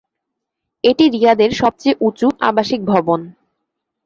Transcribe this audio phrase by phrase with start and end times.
[0.83, 3.19] এটি রিয়াদের সবচেয়ে উচু আবাসিক ভবন।